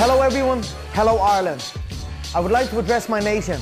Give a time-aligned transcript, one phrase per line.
[0.00, 0.62] Hello, everyone.
[0.92, 1.72] Hello, Ireland.
[2.32, 3.60] I would like to address my nation.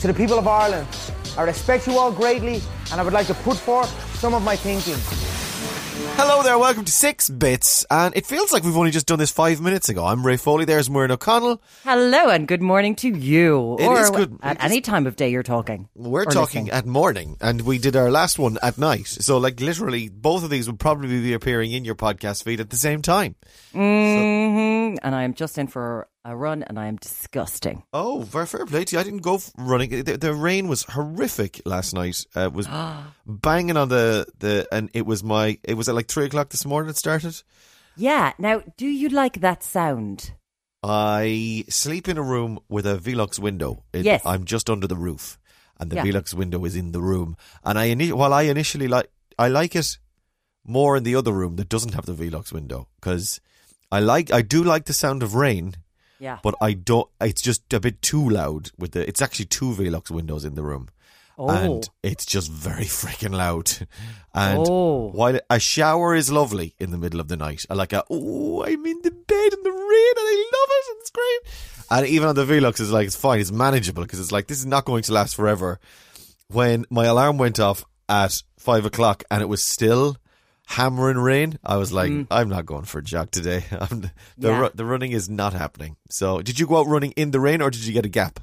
[0.00, 0.88] To the people of Ireland,
[1.36, 4.56] I respect you all greatly, and I would like to put forth some of my
[4.56, 4.96] thinking.
[6.16, 9.30] Hello there, welcome to Six Bits, and it feels like we've only just done this
[9.32, 10.06] five minutes ago.
[10.06, 11.60] I'm Ray Foley, there's Muireann O'Connell.
[11.82, 13.76] Hello and good morning to you.
[13.80, 15.88] It or is good- at any time of day you're talking.
[15.94, 16.70] We're talking listening.
[16.70, 19.06] at morning, and we did our last one at night.
[19.08, 22.70] So, like, literally, both of these would probably be appearing in your podcast feed at
[22.70, 23.34] the same time.
[23.74, 24.98] Mhm.
[25.02, 27.82] And I am just in for a run and I am disgusting.
[27.92, 29.00] Oh, very fair play to you.
[29.00, 29.90] I didn't go running.
[29.90, 32.24] The, the rain was horrific last night.
[32.34, 32.66] Uh, it was
[33.26, 36.64] banging on the, the, and it was my, it was at like three o'clock this
[36.64, 37.42] morning it started.
[37.96, 38.32] Yeah.
[38.38, 40.32] Now, do you like that sound?
[40.82, 43.84] I sleep in a room with a Velux window.
[43.92, 44.22] It- Yes.
[44.24, 45.38] I'm just under the roof,
[45.80, 46.04] and the Yeah.
[46.04, 47.36] Velux window is in the room.
[47.64, 49.98] And I, while I initially like, I like it
[50.66, 53.40] more in the other room that doesn't have the Velux window because
[53.92, 55.74] I like, I do like the sound of rain,
[56.24, 56.38] Yeah.
[56.42, 57.08] but I don't.
[57.20, 59.06] It's just a bit too loud with the.
[59.08, 60.88] It's actually two Velux windows in the room.
[61.38, 61.48] oh.
[61.50, 63.68] And it's just very freaking loud.
[64.34, 65.10] And Oh.
[65.20, 68.64] while a shower is lovely in the middle of the night, I like a, oh,
[68.64, 70.96] I'm in the bed in the rain and I love it.
[71.00, 71.40] It's great.
[71.90, 73.40] And even on the Velux, it's like, it's fine.
[73.40, 75.78] It's manageable because it's like, this is not going to last forever.
[76.48, 80.16] When my alarm went off at five o'clock and it was still
[80.66, 83.64] hammering rain, I was like, I'm not going for a jog today.
[83.90, 84.60] The, Yeah.
[84.60, 85.96] ru- the running is not happening.
[86.10, 88.40] So did you go out running in the rain or did you get a gap?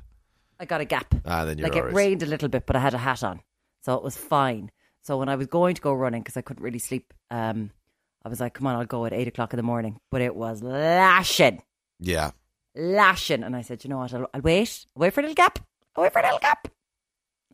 [0.59, 1.13] I got a gap.
[1.25, 3.23] Ah, then you're like all it rained a little bit, but I had a hat
[3.23, 3.41] on,
[3.81, 4.69] so it was fine.
[5.01, 7.71] So when I was going to go running, because I couldn't really sleep, um,
[8.23, 10.35] I was like, "Come on, I'll go at eight o'clock in the morning." But it
[10.35, 11.63] was lashing,
[11.99, 12.29] Yeah.
[12.75, 14.13] lashing, and I said, "You know what?
[14.13, 14.85] I'll, I'll wait.
[14.95, 15.57] I'll wait for a little gap.
[15.95, 16.67] I'll wait for a little gap,"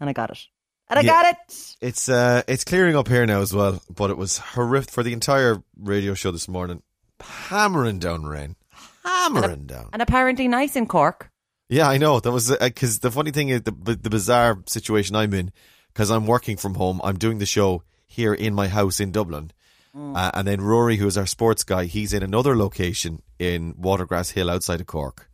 [0.02, 0.46] and I got it.
[0.90, 1.12] And I Yeah.
[1.12, 1.76] got it.
[1.82, 5.14] It's uh, it's clearing up here now as well, but it was horrific for the
[5.14, 6.82] entire radio show this morning.
[7.22, 8.56] Hammering down rain,
[9.04, 9.90] hammering down.
[9.94, 11.30] And apparently nice in Cork.
[11.70, 13.72] Yeah, I know that was because the funny thing is the
[14.02, 15.52] the bizarre situation I'm in
[15.94, 17.02] because I'm working from home.
[17.04, 19.52] I'm doing the show here in my house in Dublin,
[19.94, 24.32] uh, and then Rory, who is our sports guy, he's in another location in Watergrass
[24.32, 25.30] Hill outside of Cork,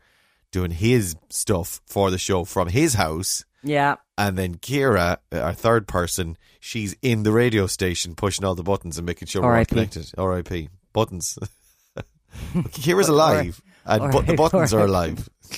[0.52, 3.46] doing his stuff for the show from his house.
[3.64, 3.96] Yeah.
[4.18, 8.64] And then Kira, uh, our third person, she's in the radio station pushing all the
[8.64, 10.12] buttons and making sure we're all connected.
[10.18, 10.70] R.I.P.
[10.94, 11.38] Buttons.
[12.54, 15.30] Kira's alive, and but the buttons are alive.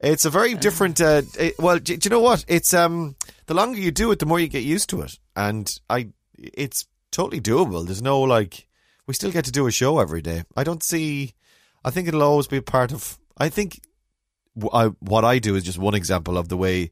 [0.00, 1.00] it's a very different.
[1.00, 2.44] Uh, it- well, do, do you know what?
[2.48, 3.16] It's um
[3.46, 6.86] the longer you do it, the more you get used to it, and I, it's
[7.12, 7.84] totally doable.
[7.86, 8.66] There's no like,
[9.06, 10.42] we still get to do a show every day.
[10.56, 11.34] I don't see.
[11.84, 13.18] I think it'll always be a part of.
[13.38, 13.80] I think
[14.72, 16.90] I, what I do is just one example of the way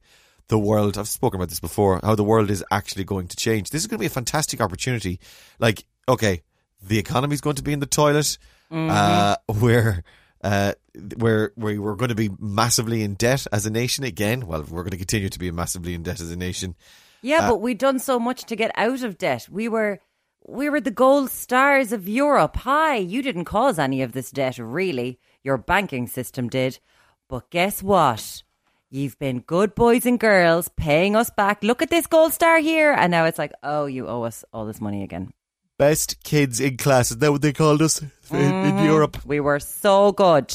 [0.48, 0.98] the world.
[0.98, 2.00] I've spoken about this before.
[2.02, 3.70] How the world is actually going to change.
[3.70, 5.19] This is going to be a fantastic opportunity.
[5.58, 6.42] Like, okay,
[6.82, 8.38] the economy's going to be in the toilet.
[8.70, 10.02] Uh, we're
[10.42, 10.72] uh,
[11.16, 14.46] we're we we're going to be massively in debt as a nation again.
[14.46, 16.75] Well, we're going to continue to be massively in debt as a nation.
[17.22, 19.48] Yeah, Uh, but we've done so much to get out of debt.
[19.50, 20.00] We were
[20.46, 22.56] we were the gold stars of Europe.
[22.56, 25.19] Hi, you didn't cause any of this debt, really.
[25.42, 26.81] Your banking system did.
[27.28, 28.42] But guess what?
[28.90, 31.64] You've been good boys and girls paying us back.
[31.64, 32.92] Look at this gold star here.
[32.92, 35.32] And now it's like, oh, you owe us all this money again.
[35.78, 37.10] Best kids in class.
[37.10, 39.24] Is that what they called us in, in Europe?
[39.24, 40.54] We were so good.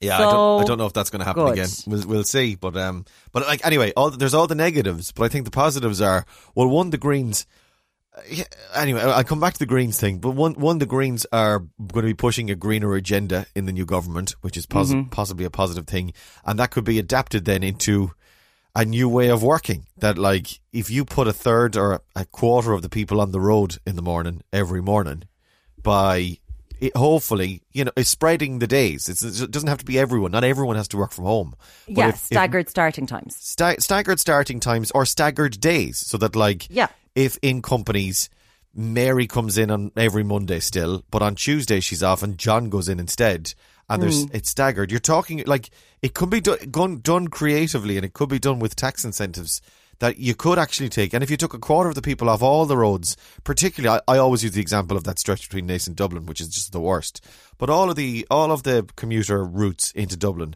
[0.00, 1.52] Yeah, I, don't, I don't know if that's going to happen good.
[1.52, 1.68] again.
[1.86, 2.54] We'll, we'll see.
[2.54, 6.00] But um, but like anyway, all there's all the negatives, but I think the positives
[6.00, 6.24] are
[6.54, 7.46] well, one the Greens.
[8.30, 11.58] Yeah, Anyway, I'll come back to the Greens thing, but one one the Greens are
[11.60, 15.10] going to be pushing a greener agenda in the new government, which is posi- Mm-hmm.
[15.10, 16.12] possibly a positive thing,
[16.44, 18.12] and that could be adapted then into
[18.74, 19.86] a new way of working.
[19.98, 23.40] That like if you put a third or a quarter of the people on the
[23.40, 25.24] road in the morning every morning,
[25.82, 26.38] by
[26.80, 29.08] it, hopefully you know it's spreading the days.
[29.08, 30.30] It's, it doesn't have to be everyone.
[30.32, 31.54] Not everyone has to work from home.
[31.86, 33.36] But yeah, if- if staggered starting times.
[33.36, 36.88] sta- staggered starting times or staggered days, so that like Yeah.
[37.18, 38.30] If in companies.
[38.74, 42.88] Mary comes in on every Monday still, but on Tuesday she's off, and John goes
[42.88, 43.54] in instead.
[43.88, 44.28] And there's Hmm.
[44.36, 44.90] it's staggered.
[44.92, 45.70] You're talking like
[46.00, 49.60] it could be do- gone, done creatively, and it could be done with tax incentives
[49.98, 51.12] that you could actually take.
[51.12, 54.14] And if you took a quarter of the people off all the roads, particularly, I,
[54.14, 56.70] I always use the example of that stretch between Naas and Dublin, which is just
[56.70, 57.20] the worst.
[57.56, 60.54] But all of the all of the commuter routes into Dublin,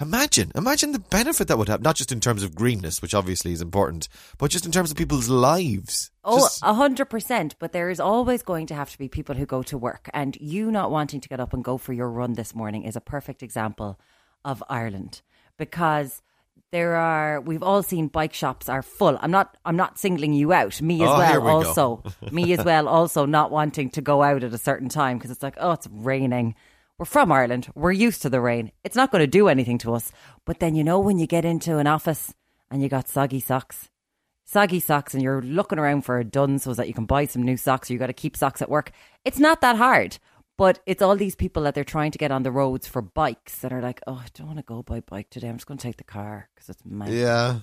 [0.00, 3.52] imagine imagine the benefit that would have, not just in terms of greenness, which obviously
[3.52, 4.08] is important,
[4.38, 6.10] but just in terms of people's lives.
[6.24, 7.56] Oh, a hundred percent.
[7.58, 10.36] But there is always going to have to be people who go to work, and
[10.40, 13.00] you not wanting to get up and go for your run this morning is a
[13.00, 13.98] perfect example
[14.44, 15.22] of Ireland
[15.56, 16.22] because
[16.70, 19.18] there are we've all seen bike shops are full.
[19.22, 20.80] I'm not I'm not singling you out.
[20.82, 21.40] Me as Oh, well.
[21.40, 21.50] we.
[21.50, 22.88] Also, me as well.
[22.88, 25.86] Also not wanting to go out at a certain time because it's like oh it's
[25.90, 26.54] raining.
[26.98, 27.68] We're from Ireland.
[27.76, 28.72] We're used to the rain.
[28.82, 30.10] It's not going to do anything to us.
[30.44, 32.34] But then you know when you get into an office
[32.72, 33.88] and you got soggy socks,
[34.44, 37.44] soggy socks, and you're looking around for a Dunnes so that you can buy some
[37.44, 37.88] new socks.
[37.88, 38.90] Or you got to keep socks at work.
[39.24, 40.18] It's not that hard.
[40.56, 43.60] But it's all these people that they're trying to get on the roads for bikes
[43.60, 45.48] that are like, oh, I don't want to go by bike today.
[45.48, 47.20] I'm just going to take the car because it's manky.
[47.20, 47.60] Yeah.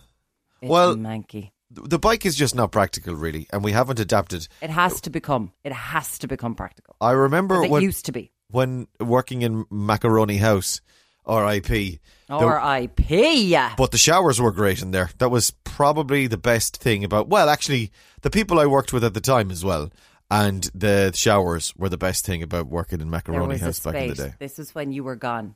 [0.62, 1.52] It's well- manky.
[1.72, 4.48] The bike is just not practical, really, and we haven't adapted.
[4.62, 5.52] It has to become.
[5.64, 6.96] It has to become practical.
[7.02, 8.32] I remember It when used to be.
[8.50, 10.82] When working in Marconi House,
[11.26, 12.00] R.I.P.
[12.30, 13.44] R.I.P.
[13.46, 13.74] Yeah.
[13.78, 15.10] But the showers were great in there.
[15.18, 17.28] That was probably the best thing about.
[17.28, 19.92] Well, actually, the people I worked with at the time as well,
[20.30, 24.16] and the showers were the best thing about working in Marconi House back in the
[24.16, 24.34] day.
[24.40, 25.56] This was when you were gone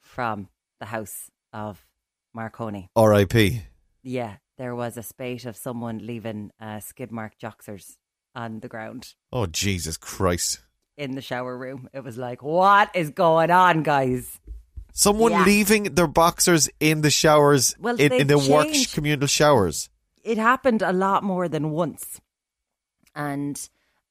[0.00, 0.48] from
[0.78, 1.84] the house of
[2.32, 2.88] Marconi.
[2.96, 3.62] R.I.P.
[4.02, 7.96] Yeah, there was a spate of someone leaving uh, skid mark joxers
[8.34, 10.60] on the ground Oh Jesus Christ!
[11.00, 11.88] In the shower room.
[11.92, 14.38] It was like, what is going on, guys?
[14.92, 15.44] Someone Yeah.
[15.44, 19.88] leaving their boxers in the showers Well, in, in the work communal showers.
[20.22, 22.20] It happened a lot more than once,
[23.14, 23.56] and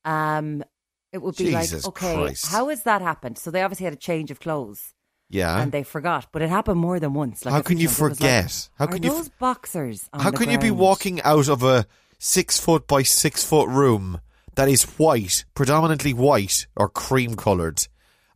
[0.03, 0.63] um,
[1.11, 2.47] it would be Jesus like, okay, Christ.
[2.47, 3.37] how has that happened?
[3.37, 4.93] So they obviously had a change of clothes.
[5.31, 5.61] Yeah.
[5.61, 6.25] and they forgot.
[6.31, 7.45] But it happened more than once.
[7.45, 7.99] Like How can you times.
[7.99, 8.69] It was forget?
[8.79, 10.09] Like, How can you those boxers?
[10.11, 11.85] on How can you be walking out of a
[12.17, 14.21] six foot by six foot room
[14.59, 17.87] that is white, predominantly white or cream coloured,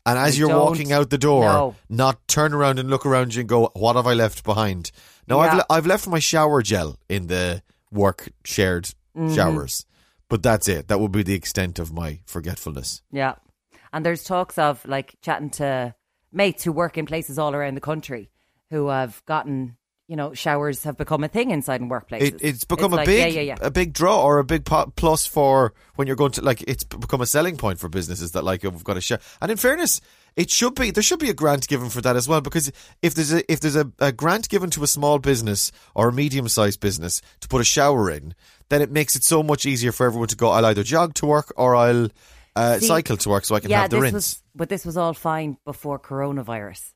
[0.05, 1.75] and as You you're walking out the door, know.
[1.89, 4.91] not turn around and look around you and go, "What have I left behind?"
[5.27, 7.61] No, I've le- I've left my shower gel in the
[7.91, 8.85] work shared
[9.15, 9.35] Mm-hmm.
[9.35, 9.85] showers,
[10.27, 10.87] but that's it.
[10.87, 13.03] That would be the extent of my forgetfulness.
[13.11, 13.35] Yeah,
[13.93, 15.93] and there's talks of like chatting to
[16.31, 18.31] mates who work in places all around the country
[18.71, 19.77] who have gotten.
[20.07, 22.21] You know, showers have become a thing inside in workplaces.
[22.21, 23.65] It, it's become a like, big, yeah, yeah, yeah.
[23.65, 26.61] a big draw or a big plus for when you're going to like.
[26.67, 29.19] It's become a selling point for businesses that like we've got a shower.
[29.41, 30.01] And in fairness,
[30.35, 32.71] it should be there should be a grant given for that as well because
[33.01, 36.13] if there's a if there's a, a grant given to a small business or a
[36.13, 38.33] medium sized business to put a shower in,
[38.69, 40.49] then it makes it so much easier for everyone to go.
[40.49, 42.09] I'll either jog to work or I'll
[42.55, 44.13] uh, See, cycle to work so I can have the this rinse.
[44.13, 46.93] was, but this was all fine before coronavirus,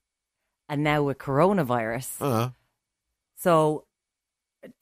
[0.69, 2.49] and now with coronavirus, uh,
[3.37, 3.85] So,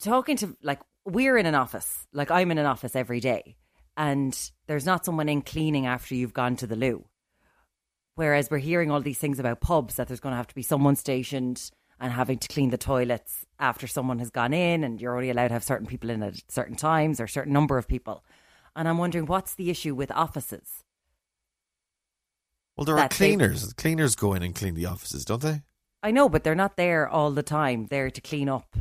[0.00, 3.56] talking to like we're in an office, like I'm in an office every day,
[3.96, 4.36] and
[4.66, 7.04] there's not someone in cleaning after you've gone to the loo.
[8.14, 10.62] Whereas we're hearing all these things about pubs that there's going to have to be
[10.62, 11.70] someone stationed
[12.00, 15.48] and having to clean the toilets after someone has gone in, and you're only allowed
[15.48, 18.24] to have certain people in at certain times or a certain number of people.
[18.74, 20.82] And I'm wondering what's the issue with offices?
[22.76, 23.72] well, there are that they- cleaners.
[23.74, 25.62] Cleaners go in and clean the offices, don't they?
[26.06, 28.76] I know, but they're not there all the time, there to clean up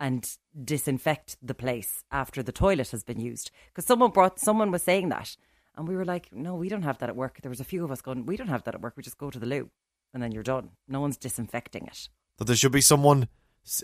[0.00, 0.28] and
[0.64, 3.52] disinfect the place after the toilet has been used.
[3.68, 5.36] Because someone brought, someone was saying that.
[5.76, 7.38] And we were like, no, we don't have that at work.
[7.40, 8.94] There was a few of us going, we don't have that at work.
[8.96, 9.70] We just go to the loo
[10.12, 10.70] and then you're done.
[10.88, 12.08] No one's disinfecting it.
[12.38, 13.28] That there should be someone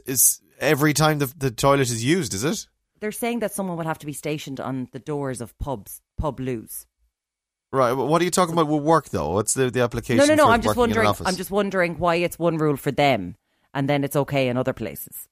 [0.04, 2.34] is every time the the toilet is used.
[2.34, 2.66] Is it?
[2.98, 6.40] They're saying that someone would have to be stationed on the doors of pubs, pub
[6.40, 6.86] loos.
[7.72, 7.92] Right.
[7.92, 9.30] What are you talking about with work though?
[9.30, 10.18] What's the, the application?
[10.18, 10.50] No, no, no.
[10.50, 11.26] I'm just working in an wondering.
[11.26, 13.36] I'm just wondering why it's one rule for them
[13.72, 15.28] and then it's okay in other places.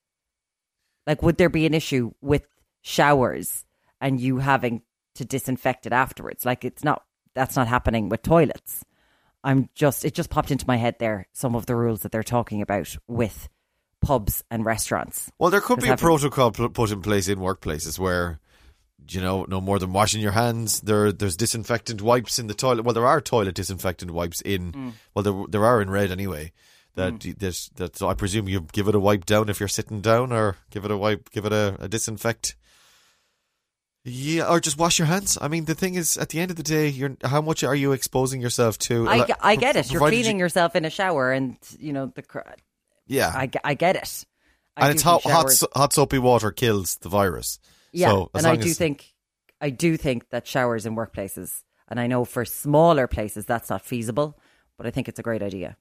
[1.07, 2.47] Like, would there be an issue with
[2.83, 3.65] showers
[4.01, 4.83] and you having
[5.17, 6.47] to disinfect it afterwards?
[6.47, 7.05] Like, it's not.
[7.35, 8.85] That's not happening with toilets.
[9.45, 10.05] I'm just.
[10.05, 11.27] It just popped into my head there.
[11.33, 13.49] Some of the rules that they're talking about with
[14.01, 15.31] pubs and restaurants.
[15.39, 18.41] Well, there could be a protocol put in place in workplaces where,
[19.09, 20.81] you know, no more than washing your hands.
[20.81, 22.85] There, there's disinfectant wipes in the toilet.
[22.85, 24.73] Well, there are toilet disinfectant wipes in.
[24.73, 24.93] Mm.
[25.15, 26.53] Well, there there are in red anyway.
[26.97, 27.97] That y- there's that.
[27.97, 30.85] So I presume you give it a wipe down if you're sitting down, or give
[30.85, 32.57] it a wipe, give it a, a disinfect.
[34.03, 35.37] Yeah, or just wash your hands.
[35.41, 37.75] I mean, the thing is, at the end of the day, you're how much are
[37.75, 39.07] you exposing yourself to?
[39.07, 39.91] I, I get it.
[39.91, 42.25] You're provided you- cleaning yourself in a shower, and you know the.
[43.07, 44.25] Yeah, I, I get it.
[44.77, 47.59] I and it's hot, hot, hot soapy water kills the virus.
[47.93, 49.07] Yeah, so, and I do think
[49.61, 53.85] I do think that showers in workplaces, and I know for smaller places that's not
[53.85, 54.39] feasible,
[54.77, 55.77] but I think it's a great idea.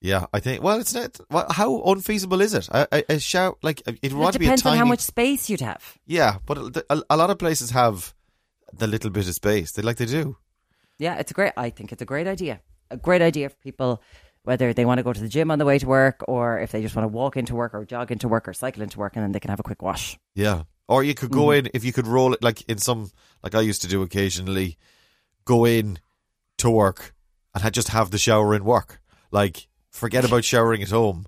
[0.00, 0.62] Yeah, I think.
[0.62, 1.20] Well, it's not.
[1.30, 2.68] Well, how unfeasible is it?
[2.70, 4.72] A, a, a shower like it It would be a depends tiny.
[4.72, 5.96] on how much space you'd have.
[6.06, 8.12] Yeah, but a, a, a lot of places have
[8.76, 9.70] the little bit of space.
[9.72, 10.36] They like they do.
[10.98, 11.52] Yeah, it's a great.
[11.56, 12.60] I think it's a great idea.
[12.90, 14.02] A great idea for people,
[14.42, 16.72] whether they want to go to the gym on the way to work, or if
[16.72, 19.14] they just want to walk into work, or jog into work, or cycle into work,
[19.14, 20.18] and then they can have a quick wash.
[20.34, 21.66] Yeah, or you could go Mm-hmm.
[21.66, 23.10] in if you could roll it like in some
[23.42, 24.76] like I used to do occasionally.
[25.44, 25.98] Go in
[26.58, 27.14] to work
[27.54, 29.00] and just have the shower in work.
[29.30, 31.26] Like forget about showering at home,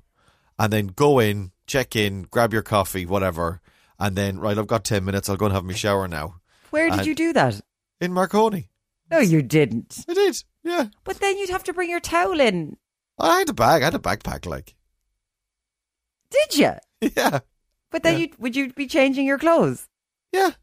[0.58, 3.60] and then go in, check in, grab your coffee, whatever,
[3.98, 4.56] and then right.
[4.58, 5.28] I've got ten minutes.
[5.28, 6.36] I'll go and have my shower now
[6.70, 7.60] Where did And- you do that?
[8.00, 8.70] in Marconi.
[9.10, 10.04] No, you didn't.
[10.08, 10.42] I did.
[10.62, 10.86] Yeah.
[11.04, 12.76] But then you'd have to bring your towel in.
[13.18, 13.82] I had a bag.
[13.82, 14.46] I had a backpack.
[14.46, 14.74] Like,
[16.30, 16.72] Did you?
[17.16, 17.40] yeah,
[17.94, 18.26] But then Yeah.
[18.26, 19.86] you would you be changing your clothes?
[20.32, 20.50] yeah.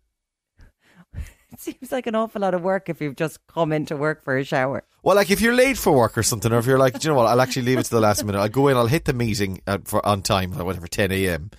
[1.54, 4.38] It seems like an awful lot of work if you've just come into work for
[4.38, 4.84] a shower.
[5.04, 7.10] Well, like if you're late for work or something, or if you're like, "Do you
[7.12, 8.40] know what, I'll actually leave it to the last minute.
[8.40, 11.52] I'll go in, I'll hit the meeting at, for on time, or whatever, 10 a.m.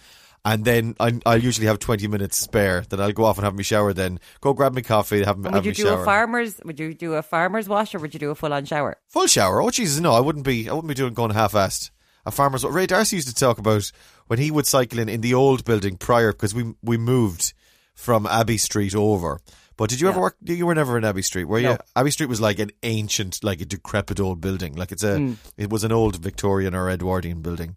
[0.45, 2.83] And then I, I'll usually have 20 minutes spare.
[2.89, 3.93] Then I'll go off and have my shower.
[3.93, 6.03] Then go grab my coffee, have, And have would my you do shower.
[6.03, 6.61] a farmer's?
[6.65, 8.97] Would you do a farmer's wash or would you do a full on shower?
[9.09, 9.63] Full shower.
[9.63, 10.13] Oh Jesus, no!
[10.13, 10.69] I wouldn't be.
[10.69, 11.91] I wouldn't be doing going half-assed.
[12.25, 12.65] A farmer's.
[12.65, 13.91] What Ray D'Arcy used to talk about
[14.29, 17.53] when he would cycle in in the old building prior because we we moved
[17.95, 19.41] from Abbey Street over.
[19.77, 20.37] But did you ever work?
[20.45, 21.69] You were never in Abbey Street, were you?
[21.71, 21.79] No.
[21.97, 24.75] Abbey Street was like an ancient, like a decrepit old building.
[24.75, 25.33] Like it's a, Hmm.
[25.57, 27.77] it was an old Victorian or Edwardian building,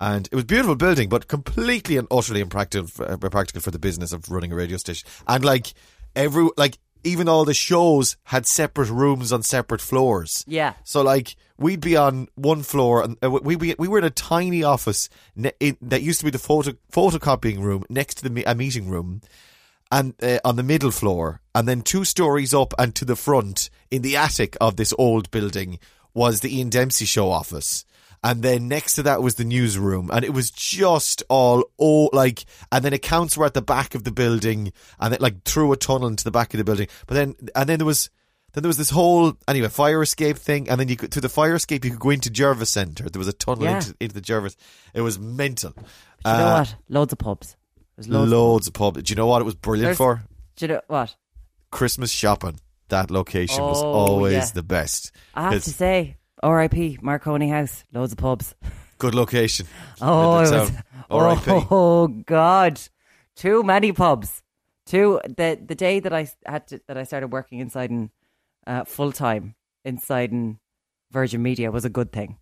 [0.00, 3.78] and it was a beautiful building, but completely and utterly impractical, uh, practical for the
[3.78, 5.06] business of running a radio station.
[5.28, 5.72] And like
[6.16, 10.44] every, like even all the shows had separate rooms on separate floors.
[10.46, 10.74] Yeah.
[10.84, 14.10] So like we'd be on one floor and uh, we we we were in a
[14.10, 18.44] tiny office ne- in, that used to be the photo photocopying room next to the
[18.50, 19.20] a meeting room
[19.92, 23.70] and uh, on the middle floor and then two stories up and to the front
[23.90, 25.78] in the attic of this old building
[26.14, 27.84] was the Ian Dempsey show office.
[28.24, 32.46] And then next to that was the newsroom, and it was just all oh like,
[32.72, 35.76] and then accounts were at the back of the building, and it like through a
[35.76, 36.88] tunnel into the back of the building.
[37.06, 38.08] But then, and then there was
[38.54, 41.28] then there was this whole anyway fire escape thing, and then you could through the
[41.28, 43.10] fire escape you could go into Jervis Centre.
[43.10, 43.76] There was a tunnel Yeah.
[43.76, 44.56] into, into the Jervis.
[44.94, 45.72] It was mental.
[45.72, 45.80] Do
[46.30, 46.74] you know Uh, what?
[46.88, 47.56] Loads of pubs.
[47.96, 48.30] There's loads.
[48.32, 49.02] Loads, of pubs.
[49.02, 50.24] Do you know what it was brilliant There's- for?
[50.56, 51.14] Do you know what?
[51.70, 52.58] Christmas shopping.
[52.88, 54.50] That location was Oh, always yeah.
[54.54, 55.12] the best.
[55.34, 56.98] I have to say, R.I.P.
[57.00, 57.84] Marconi House.
[57.92, 58.54] Loads of pubs.
[58.98, 59.66] Good location.
[60.00, 60.72] Oh, it was.
[61.10, 61.42] R.I.P.
[61.70, 62.80] oh God,
[63.36, 64.42] too many pubs.
[64.86, 68.10] Too the the day that I had to, that I started working inside in
[68.66, 70.58] uh, full time inside in
[71.10, 72.36] Virgin Media was a good thing.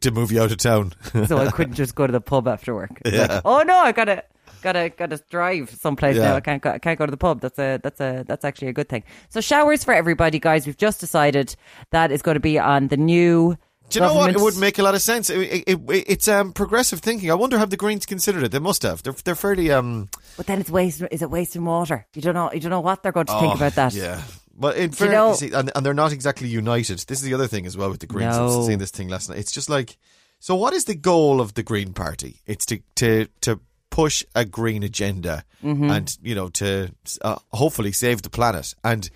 [0.00, 0.92] To move you out of town.
[1.26, 3.00] So I couldn't just go to the pub after work.
[3.04, 3.26] Yeah.
[3.26, 4.24] like, oh no, I gotta
[4.62, 6.22] gotta gotta drive someplace Yeah.
[6.24, 6.36] now.
[6.36, 7.40] I can't go, I can't go to the pub.
[7.40, 9.04] That's a that's a that's actually a good thing.
[9.28, 10.66] So showers for everybody, guys.
[10.66, 11.54] We've just decided
[11.90, 13.56] that is going to be on the new.
[13.88, 14.30] Do you know what?
[14.30, 15.30] It would make a lot of sense.
[15.30, 17.30] It, it, it, it's um, progressive thinking.
[17.30, 18.50] I wonder have the Greens considered it.
[18.50, 19.02] They must have.
[19.04, 20.08] They're they're fairly um.
[20.36, 21.02] But then it's waste.
[21.10, 22.06] Is it wasting water?
[22.14, 22.52] You don't know.
[22.52, 23.94] You don't know what they're going to think oh, about that.
[23.94, 24.22] Yeah.
[24.58, 26.98] But in Do you fairness, know- see, and, and they're not exactly united.
[27.00, 28.36] This is the other thing as well with the Greens.
[28.36, 28.64] No.
[28.66, 29.38] saying this thing last night.
[29.38, 29.98] It's just like,
[30.40, 32.40] so what is the goal of the Green Party?
[32.46, 33.60] It's to to to
[33.96, 35.90] push a green agenda Mm-hmm.
[35.90, 36.90] and you know to
[37.22, 39.10] uh, hopefully save the planet, and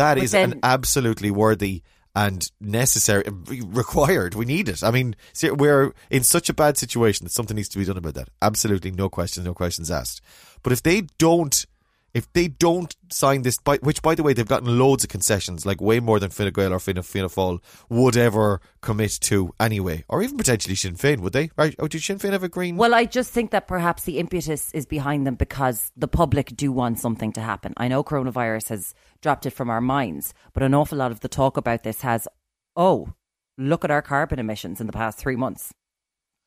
[0.00, 1.82] that is then- an absolutely worthy
[2.16, 3.24] and necessary,
[3.82, 4.34] required.
[4.34, 4.82] We need it.
[4.84, 8.14] I mean, we're in such a bad situation that something needs to be done about
[8.14, 8.28] that.
[8.40, 10.20] Absolutely, no questions, no questions asked.
[10.62, 11.66] But if they don't,
[12.14, 15.66] if they don't sign this, by, which by the way they've gotten loads of concessions,
[15.66, 20.04] like way more than Fine Gael or Fianna, Fianna Fáil would ever commit to anyway,
[20.08, 21.50] or even potentially Sinn Féin, would they?
[21.56, 21.74] Right?
[21.80, 22.76] Oh, did Sinn Féin have a green?
[22.76, 26.70] Well, I just think that perhaps the impetus is behind them because the public do
[26.70, 27.74] want something to happen.
[27.76, 31.28] I know coronavirus has dropped it from our minds, but an awful lot of the
[31.28, 32.28] talk about this has,
[32.76, 33.12] oh,
[33.58, 35.74] look at our carbon emissions in the past three months.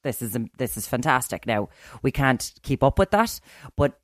[0.04, 1.46] This is this is fantastic.
[1.46, 1.68] Now
[2.02, 3.42] we can't keep up with that,
[3.76, 4.00] but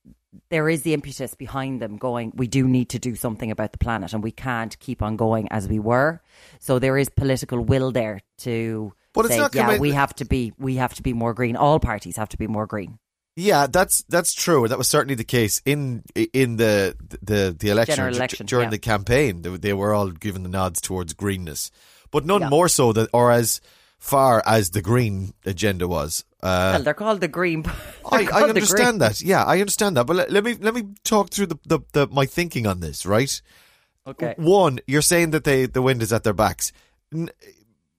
[0.49, 2.31] there is the impetus behind them going.
[2.35, 5.47] We do need to do something about the planet, and we can't keep on going
[5.51, 6.21] as we were.
[6.59, 10.25] So there is political will there to But it's say, not yeah, we have to
[10.25, 11.55] be we have to be more green.
[11.55, 12.99] All parties have to be more green.
[13.35, 14.67] Yeah, that's that's true.
[14.67, 18.71] That was certainly the case in in the the the election, election, during yeah.
[18.71, 19.41] the campaign.
[19.41, 21.71] They, they were all given the nods towards greenness,
[22.11, 22.49] but none Yeah.
[22.49, 23.59] more so that or as
[23.97, 26.25] far as the green agenda was.
[26.43, 27.63] Uh, Well, they're called the green.
[28.11, 29.09] I, I understand green.
[29.09, 29.21] that.
[29.21, 30.05] Yeah, I understand that.
[30.05, 33.05] But let, let me let me talk through the, the, the my thinking on this.
[33.05, 33.41] Right.
[34.05, 34.35] Okay.
[34.37, 36.73] One, you're saying that they the wind is at their backs.
[37.13, 37.29] N-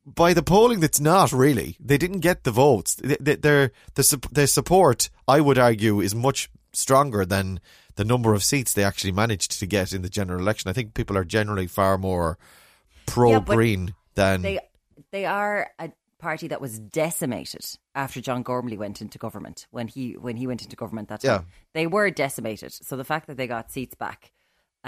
[0.06, 1.78] by the polling, that's not really.
[1.80, 2.96] They didn't get the votes.
[2.96, 7.60] Their the their support, I would argue, is much stronger than
[7.96, 10.68] the number of seats they actually managed to get in the general election.
[10.68, 12.36] I think people are generally far more
[13.06, 14.60] pro green than They
[15.10, 15.90] they are a
[16.28, 17.64] party that was decimated
[17.94, 19.66] after John Gormley went into government.
[19.70, 21.42] When he when he went into government that time, Yeah.
[21.76, 22.72] they were decimated.
[22.72, 24.32] So the fact that they got seats back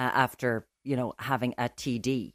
[0.00, 2.32] uh, after you know having a TD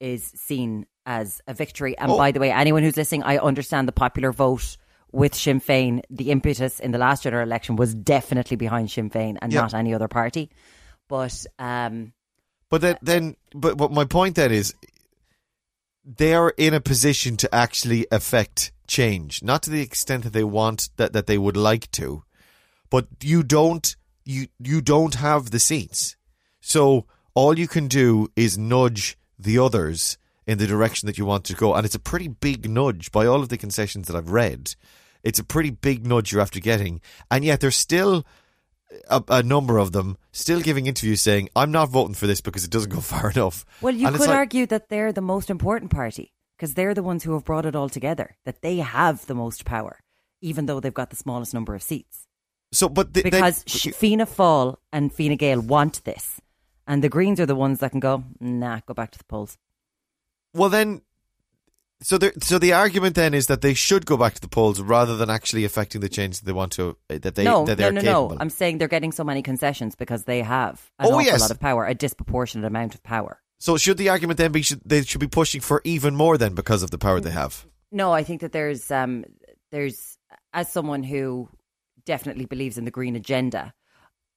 [0.00, 1.92] is seen as a victory.
[1.98, 2.16] And Oh.
[2.24, 4.76] by the way, anyone who's listening, I understand the popular vote
[5.20, 6.02] with Sinn Féin.
[6.10, 9.62] The impetus in the last general election was definitely behind Sinn Féin and Yeah.
[9.62, 10.50] not any other party.
[11.08, 12.12] But um,
[12.70, 14.74] But then, then but, but my point then is
[16.16, 20.88] they're in a position to actually affect change, not to the extent that they want
[20.96, 22.22] that, that they would like to,
[22.88, 26.16] but you don't you you don't have the seats,
[26.60, 31.44] so all you can do is nudge the others in the direction that you want
[31.44, 31.74] to go.
[31.74, 34.74] And it's a pretty big nudge by all of the concessions that I've read.
[35.22, 37.02] It's a pretty big nudge you're after getting.
[37.30, 38.24] And yet there's still
[39.10, 42.64] a, a number of them still giving interviews saying, I'm not voting for this because
[42.64, 43.64] it doesn't go far enough.
[43.80, 47.02] Well, you And could like- argue that they're the most important party because they're the
[47.02, 50.00] ones who have brought it all together, that they have the most power,
[50.40, 52.26] even though they've got the smallest number of seats.
[52.72, 56.40] So, but the, they- Because sh Fianna Fáil and Fine Gael want this.
[56.86, 59.58] And the Greens are the ones that can go, nah, go back to the polls.
[60.54, 61.02] Well, then,
[62.00, 64.80] so the so the argument then is that they should go back to the polls
[64.80, 67.90] rather than actually affecting the change that they want to that they no, that no,
[67.90, 68.28] no, capable.
[68.30, 68.36] no.
[68.40, 71.40] I'm saying they're getting so many concessions because they have an Oh, awful yes.
[71.40, 73.40] lot of power, a disproportionate amount of power.
[73.58, 76.54] so should the argument then be should, they should be pushing for even more then
[76.54, 77.66] because of the power they have?
[77.90, 79.24] No, I think that there's um
[79.72, 80.18] there's
[80.52, 81.48] as someone who
[82.06, 83.74] definitely believes in the green agenda,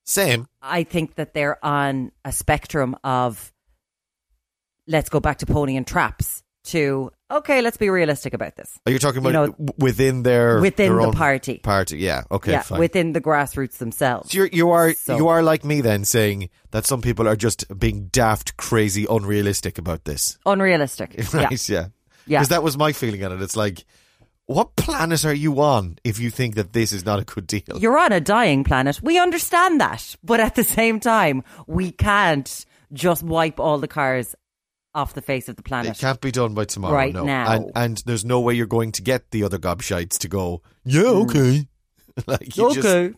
[0.04, 0.48] Same.
[0.62, 3.54] I think that they're on a spectrum of
[4.88, 8.78] let's go back to pony and traps to okay, let's be realistic about this.
[8.86, 11.60] Are you talking You about know, within their within their the party.
[11.60, 12.24] Party, yeah.
[12.30, 12.80] Okay, yeah, fine.
[12.80, 14.32] within the grassroots themselves.
[14.32, 17.36] So you're, you are So- you are like me then, saying that some people are
[17.36, 20.38] just being daft, crazy, unrealistic about this.
[20.46, 21.16] Unrealistic.
[21.18, 21.26] Yeah.
[21.34, 21.70] right?
[21.70, 21.88] Yeah.
[22.28, 22.40] Yeah.
[22.40, 23.42] Because that was my feeling on it.
[23.42, 23.86] It's like,
[24.46, 27.78] what planet are you on if you think that this is not a good deal?
[27.80, 29.00] You're on a dying planet.
[29.02, 30.16] We understand that.
[30.24, 34.36] But at the same time, we can't just wipe all the cars
[34.94, 35.98] off the face of the planet.
[35.98, 37.24] It can't be done by tomorrow, Right no.
[37.24, 37.52] now.
[37.52, 41.02] And and there's no way you're going to get the other gobshites to go, yeah,
[41.02, 41.24] mm.
[41.30, 41.68] okay.
[42.28, 43.16] like you just okay.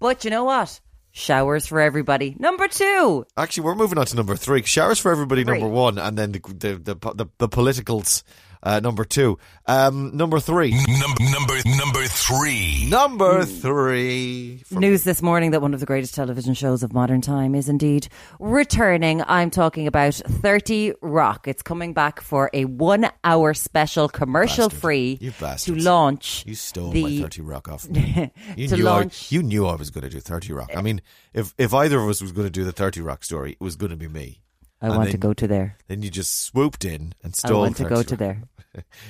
[0.00, 0.80] But you know what?
[1.12, 2.36] Showers for everybody.
[2.38, 3.24] Number two.
[3.36, 4.62] actually we're moving on to number three.
[4.62, 5.58] Showers for everybody Three.
[5.58, 8.22] number one, and then the the the, the, the politicals
[8.62, 9.38] uh, number two.
[9.66, 10.70] Um number three.
[10.70, 12.86] Number number number three.
[12.88, 14.58] Number three.
[14.66, 17.68] from- News this morning that one of the greatest television shows of modern time is
[17.68, 18.08] indeed
[18.40, 19.22] returning.
[19.26, 21.46] I'm talking about 30 Rock.
[21.46, 24.80] It's coming back for a one hour special commercial Bastard.
[24.80, 28.32] free You to launch You stole the my 30 Rock off me.
[28.56, 30.70] You, to knew launch I, you knew I was going to do 30 Rock.
[30.76, 31.00] I mean,
[31.34, 33.76] if, if either of us was going to do the 30 Rock story, it was
[33.76, 34.40] going to be me.
[34.80, 35.76] I want to go to there.
[35.88, 37.58] Then you just swooped in and stole.
[37.58, 38.42] I want to go to there.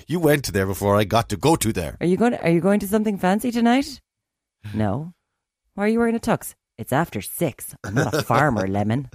[0.07, 1.99] You went to there before I got to go to there.
[2.01, 2.33] Are you going?
[2.35, 4.01] Are you going to something fancy tonight?
[4.73, 5.13] No.
[5.75, 6.55] Why are you wearing a tux?
[6.79, 7.75] It's after six.
[7.85, 9.11] I'm not a farmer, Lemon.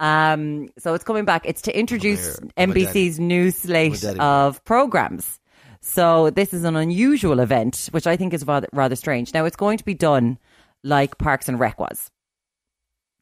[0.00, 0.70] Um.
[0.78, 1.44] So it's coming back.
[1.44, 2.48] It's to introduce here.
[2.56, 5.38] I'm a NBC's new slate of programs.
[5.82, 9.34] So this is an unusual event, which I think is rather, rather strange.
[9.34, 10.38] Now it's going to be done
[10.82, 12.10] like Parks and Rec was.